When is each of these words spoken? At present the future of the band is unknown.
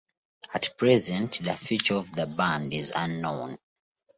At 0.55 0.75
present 0.79 1.33
the 1.43 1.53
future 1.55 1.93
of 1.93 2.11
the 2.13 2.25
band 2.25 2.73
is 2.73 2.91
unknown. 2.95 3.59